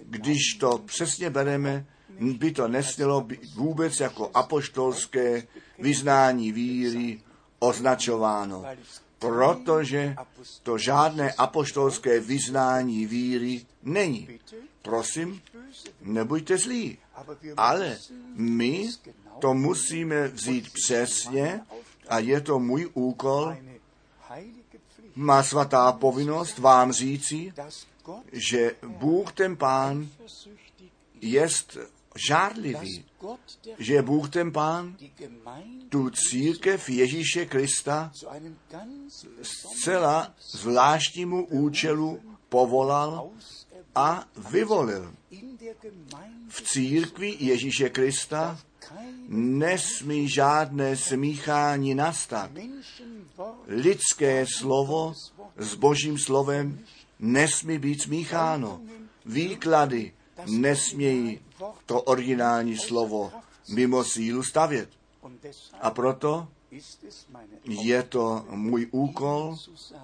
když 0.00 0.54
to 0.60 0.78
přesně 0.78 1.30
bereme, 1.30 1.86
by 2.20 2.52
to 2.52 2.68
nesmělo 2.68 3.28
vůbec 3.54 4.00
jako 4.00 4.30
apoštolské 4.34 5.42
vyznání 5.78 6.52
víry 6.52 7.20
označováno, 7.58 8.64
protože 9.18 10.16
to 10.62 10.78
žádné 10.78 11.32
apoštolské 11.32 12.20
vyznání 12.20 13.06
víry 13.06 13.66
není. 13.82 14.28
Prosím, 14.82 15.42
nebuďte 16.00 16.58
zlí, 16.58 16.98
ale 17.56 17.98
my 18.34 18.90
to 19.38 19.54
musíme 19.54 20.28
vzít 20.28 20.72
přesně 20.72 21.60
a 22.08 22.18
je 22.18 22.40
to 22.40 22.58
můj 22.58 22.90
úkol, 22.94 23.56
má 25.16 25.42
svatá 25.42 25.92
povinnost 25.92 26.58
vám 26.58 26.92
říci, 26.92 27.52
že 28.32 28.74
Bůh 28.86 29.32
ten 29.32 29.56
Pán 29.56 30.08
jest 31.20 31.78
žárlivý, 32.28 33.04
že 33.78 34.02
Bůh 34.02 34.30
ten 34.30 34.52
Pán 34.52 34.96
tu 35.88 36.10
církev 36.10 36.88
Ježíše 36.88 37.46
Krista 37.46 38.12
zcela 39.42 40.34
zvláštnímu 40.40 41.46
účelu 41.46 42.20
povolal 42.48 43.30
a 43.94 44.24
vyvolil. 44.50 45.14
V 46.48 46.62
církvi 46.62 47.36
Ježíše 47.38 47.88
Krista 47.88 48.58
nesmí 49.28 50.28
žádné 50.28 50.96
smíchání 50.96 51.94
nastat. 51.94 52.50
Lidské 53.66 54.46
slovo 54.58 55.14
s 55.56 55.74
božím 55.74 56.18
slovem 56.18 56.84
nesmí 57.18 57.78
být 57.78 58.02
smícháno. 58.02 58.80
Výklady 59.26 60.12
nesmějí 60.46 61.40
to 61.86 62.02
originální 62.02 62.76
slovo 62.76 63.32
mimo 63.74 64.04
sílu 64.04 64.42
stavět. 64.42 64.88
A 65.80 65.90
proto 65.90 66.48
je 67.64 68.02
to 68.02 68.44
můj 68.50 68.88
úkol 68.90 69.56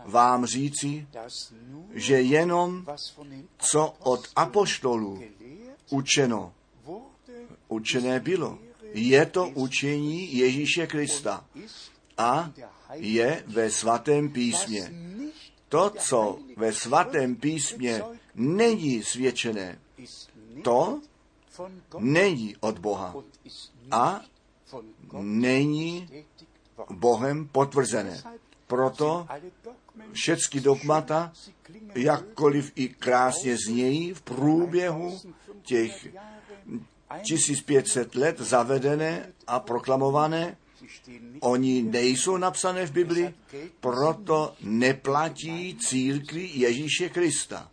vám 0.04 0.46
říci, 0.46 1.06
že 1.94 2.20
jenom 2.20 2.86
co 3.58 3.94
od 3.98 4.28
apoštolů 4.36 5.22
učeno, 5.90 6.52
učené 7.68 8.20
bylo, 8.20 8.58
je 8.92 9.26
to 9.26 9.48
učení 9.48 10.36
Ježíše 10.36 10.86
Krista 10.86 11.44
a 12.18 12.52
je 12.92 13.44
ve 13.46 13.70
svatém 13.70 14.28
písmě. 14.28 14.92
To, 15.68 15.90
co 15.98 16.38
ve 16.56 16.72
svatém 16.72 17.36
písmě 17.36 18.02
není 18.34 19.02
svědčené, 19.02 19.78
to 20.62 21.00
není 21.98 22.56
od 22.60 22.78
Boha 22.78 23.14
a 23.90 24.24
není 25.20 26.08
Bohem 26.90 27.48
potvrzené. 27.48 28.22
Proto 28.66 29.26
všechny 30.12 30.60
dogmata, 30.60 31.32
jakkoliv 31.94 32.72
i 32.74 32.88
krásně 32.88 33.56
znějí 33.56 34.14
v 34.14 34.22
průběhu 34.22 35.20
těch 35.62 36.08
1500 37.22 38.14
let 38.14 38.40
zavedené 38.40 39.32
a 39.46 39.60
proklamované, 39.60 40.56
oni 41.40 41.82
nejsou 41.82 42.36
napsané 42.36 42.86
v 42.86 42.92
Bibli, 42.92 43.34
proto 43.80 44.54
neplatí 44.60 45.76
církvi 45.80 46.50
Ježíše 46.54 47.08
Krista. 47.08 47.70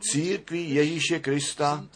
Církvi 0.00 0.58
Ježíše 0.60 1.18
Krista 1.18 1.86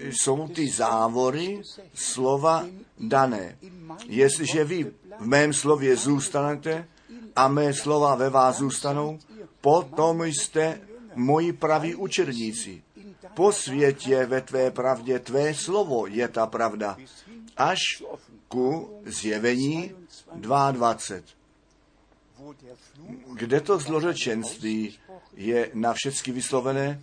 jsou 0.00 0.48
ty 0.48 0.68
závory 0.68 1.60
slova 1.94 2.66
dané. 2.98 3.58
Jestliže 4.06 4.64
vy 4.64 4.92
v 5.18 5.26
mém 5.26 5.52
slově 5.52 5.96
zůstanete 5.96 6.88
a 7.36 7.48
mé 7.48 7.74
slova 7.74 8.14
ve 8.14 8.30
vás 8.30 8.56
zůstanou, 8.56 9.18
potom 9.60 10.24
jste 10.24 10.80
moji 11.14 11.52
praví 11.52 11.94
učedníci. 11.94 12.82
Po 13.34 13.52
světě 13.52 14.26
ve 14.26 14.40
tvé 14.40 14.70
pravdě 14.70 15.18
tvé 15.18 15.54
slovo 15.54 16.06
je 16.06 16.28
ta 16.28 16.46
pravda. 16.46 16.96
Až 17.56 17.78
ku 18.48 19.00
zjevení 19.06 19.92
22. 20.34 20.96
Kde 23.34 23.60
to 23.60 23.78
zlořečenství 23.78 24.98
je 25.36 25.70
na 25.74 25.92
všecky 25.92 26.32
vyslovené, 26.32 27.00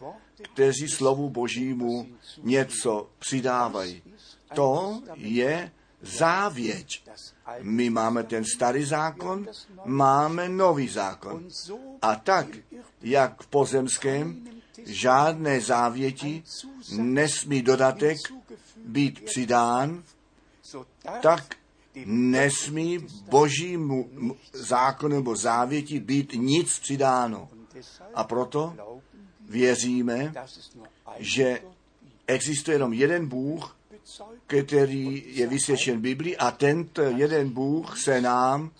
kteří 0.53 0.87
slovu 0.87 1.29
božímu 1.29 2.07
něco 2.43 3.09
přidávají. 3.19 4.03
To 4.53 5.01
je 5.15 5.71
závěť. 6.01 7.03
My 7.61 7.89
máme 7.89 8.23
ten 8.23 8.43
starý 8.45 8.85
zákon, 8.85 9.47
máme 9.85 10.49
nový 10.49 10.87
zákon. 10.87 11.47
A 12.01 12.15
tak, 12.15 12.47
jak 13.01 13.41
v 13.43 13.47
pozemském, 13.47 14.47
žádné 14.85 15.61
závěti 15.61 16.43
nesmí 16.97 17.61
dodatek 17.61 18.17
být 18.85 19.25
přidán, 19.25 20.03
tak 21.21 21.55
nesmí 22.05 22.99
božímu 23.29 24.09
zákonu 24.53 25.15
nebo 25.15 25.35
závěti 25.35 25.99
být 25.99 26.33
nic 26.33 26.79
přidáno. 26.79 27.49
A 28.13 28.23
proto 28.23 28.75
věříme, 29.49 30.33
že 31.17 31.61
existuje 32.27 32.75
jenom 32.75 32.93
jeden 32.93 33.27
Bůh, 33.27 33.75
který 34.47 35.23
je 35.25 35.47
vysvědčen 35.47 36.01
Biblii 36.01 36.37
a 36.37 36.51
tento 36.51 37.01
jeden 37.01 37.49
Bůh 37.49 37.99
se 37.99 38.21
nám 38.21 38.71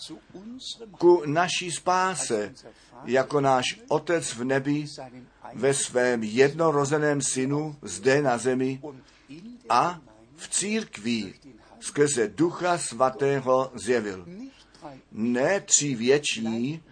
ku 0.98 1.24
naší 1.26 1.72
spáse, 1.72 2.54
jako 3.06 3.42
náš 3.42 3.80
Otec 3.88 4.34
v 4.34 4.44
nebi, 4.44 4.86
ve 5.54 5.74
svém 5.74 6.24
jednorozeném 6.24 7.22
synu 7.22 7.76
zde 7.82 8.22
na 8.22 8.38
zemi 8.38 8.82
a 9.70 10.02
v 10.36 10.50
církvi 10.50 11.34
skrze 11.80 12.28
Ducha 12.28 12.78
Svatého 12.78 13.72
zjevil. 13.76 14.26
Ne 15.12 15.60
tři 15.60 15.96
věční 15.96 16.84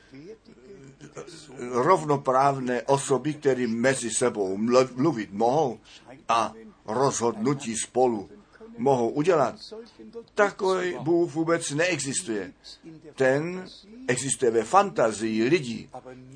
rovnoprávné 1.72 2.82
osoby, 2.82 3.34
které 3.34 3.68
mezi 3.68 4.10
sebou 4.12 4.58
mluvit 4.96 5.34
mohou 5.34 5.80
a 6.28 6.54
rozhodnutí 6.90 7.76
spolu 7.76 8.30
mohou 8.78 9.10
udělat. 9.10 9.56
Takový 10.36 10.96
Bůh 11.00 11.34
vůbec 11.34 11.72
neexistuje. 11.72 12.54
Ten 13.16 13.70
existuje 14.08 14.52
ve 14.52 14.64
fantazii 14.64 15.44
lidí, 15.44 15.90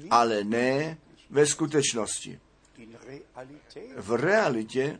ale 0.09 0.43
ne 0.43 0.97
ve 1.29 1.45
skutečnosti. 1.45 2.39
V 3.97 4.13
realitě, 4.13 4.99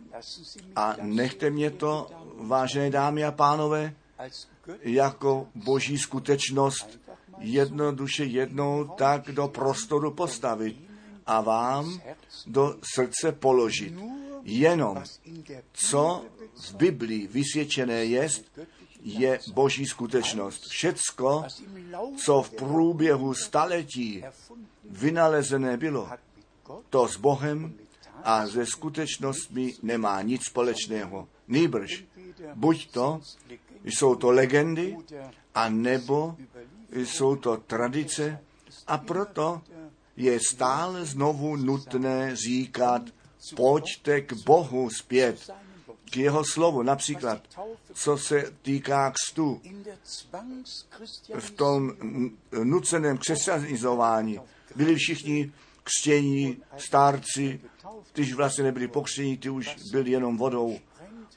a 0.75 0.95
nechte 1.01 1.49
mě 1.49 1.71
to, 1.71 2.09
vážené 2.37 2.89
dámy 2.89 3.25
a 3.25 3.31
pánové, 3.31 3.93
jako 4.81 5.47
boží 5.55 5.97
skutečnost 5.97 6.99
jednoduše 7.39 8.23
jednou 8.23 8.83
tak 8.83 9.31
do 9.31 9.47
prostoru 9.47 10.11
postavit 10.11 10.92
a 11.25 11.41
vám 11.41 12.01
do 12.47 12.75
srdce 12.95 13.31
položit. 13.31 13.93
Jenom, 14.43 15.03
co 15.73 16.25
v 16.55 16.75
Biblii 16.75 17.27
vysvědčené 17.27 18.05
je, 18.05 18.27
je 19.01 19.39
boží 19.53 19.85
skutečnost. 19.85 20.61
Všecko, 20.69 21.45
co 22.17 22.41
v 22.41 22.49
průběhu 22.49 23.33
staletí 23.33 24.23
vynalezené 24.89 25.77
bylo, 25.77 26.09
to 26.89 27.07
s 27.07 27.17
Bohem 27.17 27.73
a 28.23 28.47
ze 28.47 28.65
skutečnostmi 28.65 29.73
nemá 29.81 30.21
nic 30.21 30.41
společného. 30.45 31.27
Nýbrž, 31.47 32.03
buď 32.55 32.91
to 32.91 33.21
jsou 33.83 34.15
to 34.15 34.31
legendy, 34.31 34.97
a 35.55 35.69
nebo 35.69 36.35
jsou 36.91 37.35
to 37.35 37.57
tradice 37.57 38.39
a 38.87 38.97
proto 38.97 39.61
je 40.17 40.39
stále 40.47 41.05
znovu 41.05 41.55
nutné 41.55 42.35
říkat, 42.35 43.01
pojďte 43.55 44.21
k 44.21 44.33
Bohu 44.33 44.89
zpět, 44.89 45.49
k 46.11 46.17
jeho 46.17 46.43
slovu. 46.45 46.81
Například, 46.83 47.41
co 47.93 48.17
se 48.17 48.53
týká 48.61 49.11
kstu, 49.11 49.61
v 51.39 51.51
tom 51.51 51.91
nuceném 52.63 53.17
křesťanizování 53.17 54.39
byli 54.75 54.95
všichni 54.95 55.51
křtění, 55.83 56.57
starci, 56.77 57.61
když 58.13 58.33
vlastně 58.33 58.63
nebyli 58.63 58.87
pokřtění, 58.87 59.37
ty 59.37 59.49
už 59.49 59.75
byli 59.91 60.11
jenom 60.11 60.37
vodou 60.37 60.79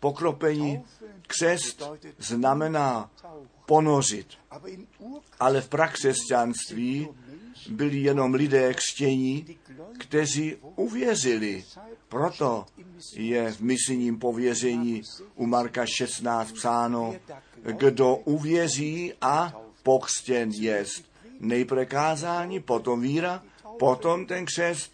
pokropení. 0.01 0.85
Křest 1.27 1.83
znamená 2.19 3.11
ponořit. 3.67 4.27
Ale 5.41 5.61
v 5.61 5.69
prakřesťanství 5.69 7.09
byli 7.69 7.99
jenom 7.99 8.35
lidé 8.35 8.75
křtění, 8.75 9.59
kteří 9.99 10.57
uvěřili. 10.77 11.65
Proto 12.09 12.67
je 13.17 13.53
v 13.53 13.61
misijním 13.61 14.19
pověření 14.19 15.03
u 15.35 15.47
Marka 15.47 15.87
16 15.87 16.53
psáno, 16.53 17.15
kdo 17.63 18.17
uvěří 18.17 19.13
a 19.21 19.61
pokřtěn 19.83 20.51
jest. 20.51 21.05
Nejprve 21.41 21.87
kázání, 21.87 22.61
potom 22.61 23.01
víra, 23.01 23.43
potom 23.79 24.27
ten 24.27 24.45
křest. 24.45 24.93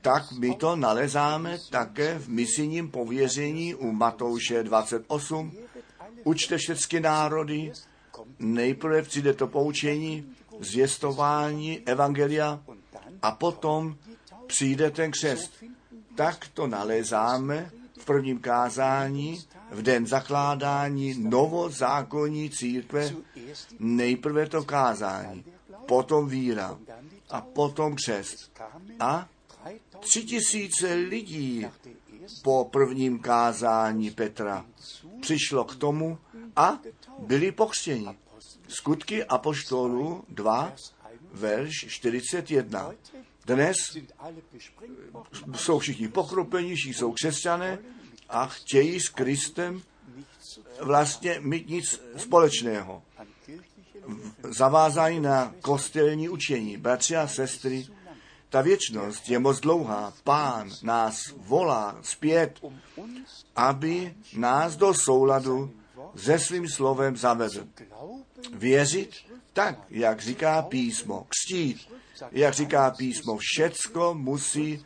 Tak 0.00 0.32
my 0.32 0.54
to 0.54 0.76
nalezáme 0.76 1.58
také 1.70 2.18
v 2.18 2.28
misijním 2.28 2.90
pověření 2.90 3.74
u 3.74 3.92
Matouše 3.92 4.62
28. 4.62 5.52
Učte 6.24 6.58
všechny 6.58 7.00
národy, 7.00 7.72
nejprve 8.38 9.02
přijde 9.02 9.34
to 9.34 9.46
poučení, 9.46 10.34
zvěstování 10.64 11.80
evangelia 11.86 12.60
a 13.22 13.30
potom 13.30 13.96
přijde 14.46 14.90
ten 14.90 15.10
křest. 15.10 15.64
Tak 16.14 16.48
to 16.54 16.66
nalézáme 16.66 17.70
v 17.98 18.04
prvním 18.04 18.38
kázání, 18.38 19.40
v 19.70 19.82
den 19.82 20.06
zakládání 20.06 21.14
novozákonní 21.18 22.50
církve, 22.50 23.14
nejprve 23.78 24.48
to 24.48 24.62
kázání, 24.62 25.44
potom 25.86 26.28
víra 26.28 26.78
a 27.30 27.40
potom 27.40 27.94
křest. 27.94 28.52
A 29.00 29.28
tři 30.00 30.24
tisíce 30.24 30.94
lidí 30.94 31.66
po 32.42 32.68
prvním 32.72 33.18
kázání 33.18 34.10
Petra 34.10 34.64
přišlo 35.20 35.64
k 35.64 35.76
tomu 35.76 36.18
a 36.56 36.78
byli 37.18 37.52
pokřtěni. 37.52 38.08
Skutky 38.72 39.24
Apoštolů 39.24 40.24
2, 40.28 40.72
verš 41.32 41.86
41. 41.88 42.90
Dnes 43.46 43.76
jsou 45.56 45.78
všichni 45.78 46.08
pokropení, 46.08 46.74
všichni 46.74 46.94
jsou 46.94 47.12
křesťané 47.12 47.78
a 48.28 48.46
chtějí 48.46 49.00
s 49.00 49.08
Kristem 49.08 49.82
vlastně 50.80 51.36
mít 51.40 51.68
nic 51.68 52.00
společného. 52.16 53.02
Zavázání 54.42 55.20
na 55.20 55.54
kostelní 55.60 56.28
učení. 56.28 56.76
Bratři 56.76 57.16
a 57.16 57.28
sestry, 57.28 57.86
ta 58.48 58.60
věčnost 58.60 59.28
je 59.28 59.38
moc 59.38 59.60
dlouhá. 59.60 60.12
Pán 60.24 60.70
nás 60.82 61.16
volá 61.36 61.98
zpět, 62.02 62.60
aby 63.56 64.14
nás 64.36 64.76
do 64.76 64.94
souladu 64.94 65.82
se 66.16 66.38
svým 66.38 66.68
slovem 66.68 67.16
zavedl. 67.16 67.66
Věřit 68.52 69.10
tak, 69.52 69.78
jak 69.90 70.20
říká 70.20 70.62
písmo. 70.62 71.26
Kstít, 71.28 71.78
jak 72.32 72.54
říká 72.54 72.90
písmo. 72.90 73.38
Všecko 73.40 74.14
musí 74.14 74.84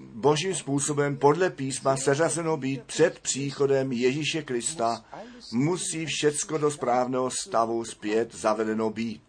božím 0.00 0.54
způsobem 0.54 1.16
podle 1.16 1.50
písma 1.50 1.96
seřazeno 1.96 2.56
být 2.56 2.82
před 2.82 3.18
příchodem 3.18 3.92
Ježíše 3.92 4.42
Krista. 4.42 5.04
Musí 5.52 6.06
všecko 6.06 6.58
do 6.58 6.70
správného 6.70 7.30
stavu 7.30 7.84
zpět 7.84 8.34
zavedeno 8.34 8.90
být. 8.90 9.22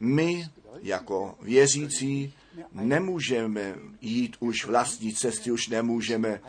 My, 0.00 0.48
jako 0.82 1.38
věřící, 1.42 2.34
nemůžeme 2.72 3.74
jít 4.00 4.36
už 4.40 4.64
vlastní 4.64 5.14
cesty, 5.14 5.50
už 5.50 5.68
nemůžeme 5.68 6.40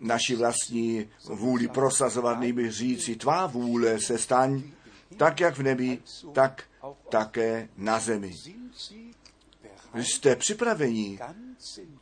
naši 0.00 0.36
vlastní 0.36 1.08
vůli 1.24 1.68
prosazovat, 1.68 2.40
nejby 2.40 2.70
říci, 2.70 3.16
tvá 3.16 3.46
vůle 3.46 4.00
se 4.00 4.18
staň, 4.18 4.62
tak 5.16 5.40
jak 5.40 5.58
v 5.58 5.62
nebi, 5.62 5.98
tak 6.32 6.64
také 7.08 7.68
na 7.76 7.98
zemi. 7.98 8.32
Jste 9.94 10.36
připraveni 10.36 11.18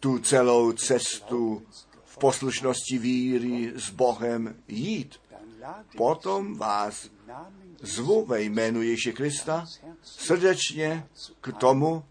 tu 0.00 0.18
celou 0.18 0.72
cestu 0.72 1.62
v 2.04 2.18
poslušnosti 2.18 2.98
víry 2.98 3.72
s 3.76 3.90
Bohem 3.90 4.56
jít? 4.68 5.20
Potom 5.96 6.58
vás 6.58 7.10
zvu 7.82 8.24
ve 8.24 8.42
jménu 8.42 8.82
Ježíše 8.82 9.12
Krista 9.12 9.66
srdečně 10.02 11.06
k 11.40 11.52
tomu 11.52 12.04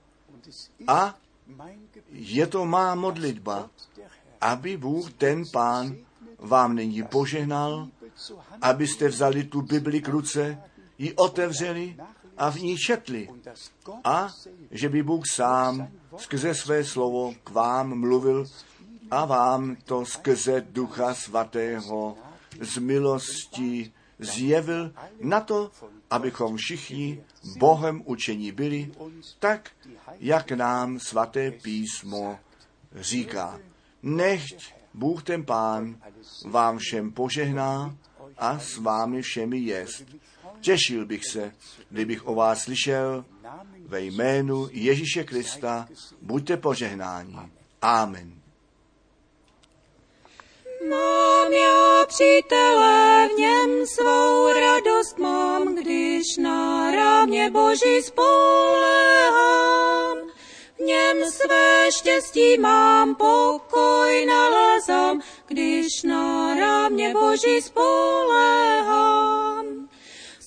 a 0.88 1.18
je 2.10 2.48
to 2.48 2.66
má 2.66 2.96
modlitba, 2.96 3.70
aby 4.42 4.78
Bůh, 4.78 5.14
ten 5.14 5.44
Pán, 5.52 5.96
vám 6.40 6.76
nyní 6.76 7.04
požehnal, 7.04 7.88
abyste 8.62 9.08
vzali 9.08 9.44
tu 9.44 9.62
Bibli 9.62 10.02
k 10.02 10.08
ruce, 10.08 10.62
ji 11.04 11.14
otevřeli 11.14 11.96
a 12.38 12.52
v 12.52 12.56
ní 12.56 12.78
četli. 12.78 13.30
A 14.04 14.34
že 14.72 14.90
by 14.90 15.04
Bůh 15.04 15.24
sám 15.32 15.88
skrze 16.18 16.56
své 16.56 16.84
slovo 16.84 17.34
k 17.44 17.50
vám 17.50 18.00
mluvil 18.00 18.46
a 19.12 19.26
vám 19.26 19.76
to 19.76 20.06
skrze 20.06 20.62
Ducha 20.70 21.14
Svatého 21.14 22.18
z 22.62 22.78
milosti 22.78 23.94
zjevil 24.20 24.94
na 25.22 25.42
to, 25.42 25.72
abychom 26.10 26.58
všichni 26.58 27.24
Bohem 27.58 28.02
učení 28.06 28.52
byli, 28.52 28.92
tak, 29.40 29.72
jak 30.20 30.52
nám 30.52 31.00
svaté 31.00 31.52
písmo 31.52 32.40
říká. 32.96 33.60
Nechť 34.04 34.74
Bůh 34.94 35.24
ten 35.24 35.46
Pán 35.46 35.98
vám 36.46 36.78
všem 36.78 37.12
požehná 37.12 37.98
a 38.38 38.60
s 38.60 38.78
vámi 38.78 39.22
všemi 39.22 39.60
jest. 39.60 40.04
Těšil 40.64 41.06
bych 41.06 41.26
se, 41.26 41.56
kdybych 41.90 42.28
o 42.28 42.36
vás 42.36 42.62
slyšel 42.64 43.26
ve 43.86 44.02
jménu 44.02 44.68
Ježíše 44.72 45.24
Krista. 45.24 45.88
Buďte 46.22 46.58
požehnáni. 46.58 47.38
Amen. 47.82 48.34
Mám 50.90 51.54
já 51.54 52.06
přítele, 52.08 53.30
v 53.36 53.40
něm 53.40 53.88
svou 53.88 54.54
radost 54.60 55.18
mám, 55.20 55.76
když 55.76 56.38
na 56.38 56.92
rámě 56.92 57.50
Boží 57.50 58.02
spolehám. 58.02 59.38
V 60.78 60.80
něm 60.80 61.32
své 61.32 61.90
štěstí 61.92 62.58
mám, 62.58 63.16
pokoj 63.16 64.26
nalezám, 64.26 65.22
když 65.48 66.04
na 66.04 66.56
rámě 66.56 67.14
Boží 67.14 67.62
spolehám. 67.62 69.44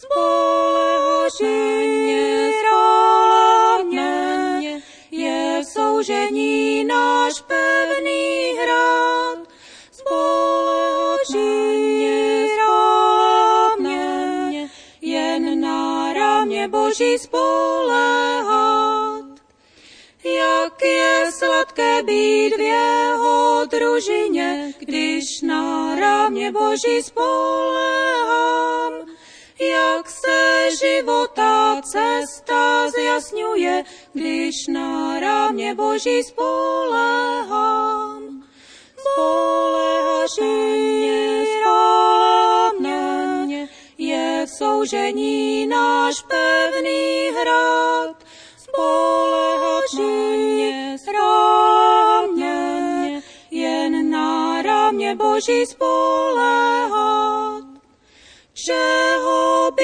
Spolehaženě 0.07 2.51
rámě 2.63 4.83
je 5.11 5.63
soužení 5.73 6.85
náš 6.85 7.41
pevný 7.41 8.53
hrad. 8.63 9.39
Spolehaženě 9.93 12.47
rámě 12.57 14.71
jen 15.01 15.61
na 15.61 16.13
rámě 16.13 16.69
Boží 16.69 17.19
spolehat. 17.19 19.25
Jak 20.25 20.83
je 20.83 21.31
sladké 21.39 22.03
být 22.03 22.57
v 22.57 22.61
jeho 22.61 23.63
družině, 23.71 24.75
když 24.79 25.43
na 25.43 25.95
rámě 26.01 26.53
Boží 26.53 27.03
spolehám. 27.03 28.93
Jak 29.61 30.11
se 30.11 30.69
života 30.81 31.81
cesta 31.83 32.91
zjasňuje, 32.91 33.85
když 34.13 34.67
na 34.67 35.21
rámě 35.21 35.75
Boží 35.75 36.23
spolehám. 36.23 38.17
Spolehaženě 38.99 41.45
rámě 41.65 43.69
je 43.99 44.47
v 44.47 44.51
soužení 44.51 45.67
náš 45.67 46.23
pevný 46.23 47.31
hrad. 47.41 48.17
Spolehaženě 48.59 50.97
rámě 51.13 53.23
jen 53.51 54.11
na 54.11 54.63
rámě 54.63 55.15
Boží 55.15 55.67
spolehat. 55.67 56.97
Čeho 58.55 59.06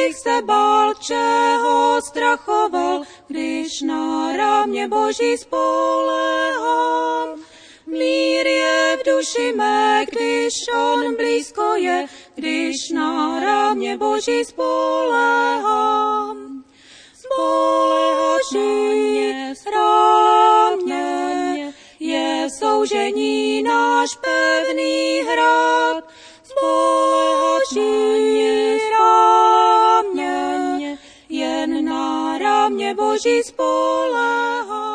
bych 0.07 0.19
se 0.19 0.43
bál, 0.43 0.95
čeho 0.95 2.01
strachoval, 2.03 3.03
když 3.27 3.83
na 3.83 4.37
rámě 4.37 4.89
Boží 4.89 5.37
spolehám. 5.37 7.29
Mír 7.87 8.47
je 8.47 8.99
v 9.01 9.07
duši 9.07 9.53
mé, 9.57 10.07
když 10.11 10.55
on 10.75 11.17
blízko 11.17 11.75
je, 11.75 12.07
když 12.35 12.91
na 12.91 13.41
rámě 13.41 13.97
Boží 13.97 14.45
spolehám. 14.45 16.37
Spolehaženě 17.15 19.55
rámě 19.75 21.75
je 22.01 22.49
soužení 22.59 23.63
náš 23.63 24.17
pevný 24.17 25.21
hrad. 25.21 26.05
Spolehaženě 26.43 28.72
rámě 32.73 32.95
Boží 32.95 33.43
spolehám. 33.43 34.92